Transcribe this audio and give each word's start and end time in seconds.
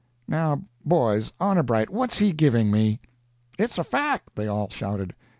"Now, 0.27 0.63
boys, 0.83 1.31
honor 1.39 1.61
bright, 1.61 1.91
what's 1.91 2.17
he 2.17 2.33
giving 2.33 2.71
me?" 2.71 2.99
"It's 3.59 3.77
a 3.77 3.83
fact!" 3.83 4.31
they 4.35 4.47
all 4.47 4.67
shouted. 4.69 5.13